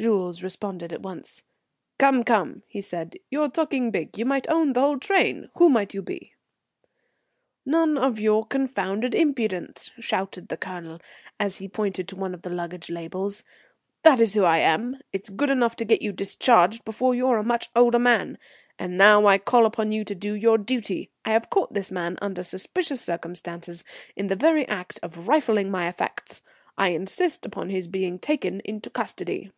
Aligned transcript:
Jules 0.00 0.42
responded 0.42 0.92
at 0.92 1.02
once. 1.04 1.44
"Come, 2.00 2.24
come," 2.24 2.64
he 2.66 2.80
said. 2.80 3.14
"You're 3.30 3.48
talking 3.48 3.92
big. 3.92 4.18
You 4.18 4.24
might 4.24 4.50
own 4.50 4.72
the 4.72 4.80
whole 4.80 4.98
train. 4.98 5.50
Who 5.54 5.68
might 5.68 5.94
you 5.94 6.02
be?" 6.02 6.34
"None 7.64 7.96
of 7.96 8.18
your 8.18 8.44
confounded 8.44 9.14
impudence," 9.14 9.92
shouted 10.00 10.48
the 10.48 10.56
Colonel, 10.56 10.98
as 11.38 11.58
he 11.58 11.68
pointed 11.68 12.08
to 12.08 12.16
one 12.16 12.34
of 12.34 12.42
the 12.42 12.50
luggage 12.50 12.90
labels. 12.90 13.44
"That's 14.02 14.34
who 14.34 14.42
I 14.42 14.58
am. 14.58 14.98
It's 15.12 15.28
good 15.28 15.48
enough 15.48 15.76
to 15.76 15.84
get 15.84 16.02
you 16.02 16.10
discharged 16.10 16.84
before 16.84 17.14
you're 17.14 17.38
a 17.38 17.44
much 17.44 17.70
older 17.76 18.00
man. 18.00 18.36
And 18.80 18.98
now 18.98 19.26
I 19.26 19.38
call 19.38 19.64
upon 19.64 19.92
you 19.92 20.04
to 20.06 20.14
do 20.16 20.32
your 20.32 20.58
duty. 20.58 21.12
I 21.24 21.30
have 21.30 21.50
caught 21.50 21.72
this 21.72 21.92
man 21.92 22.18
under 22.20 22.42
suspicious 22.42 23.00
circumstances 23.00 23.84
in 24.16 24.26
the 24.26 24.34
very 24.34 24.66
act 24.66 24.98
of 25.04 25.28
rifling 25.28 25.70
my 25.70 25.86
effects. 25.86 26.42
I 26.76 26.88
insist 26.88 27.46
upon 27.46 27.70
his 27.70 27.86
being 27.86 28.18
taken 28.18 28.58
into 28.64 28.90
custody." 28.90 29.52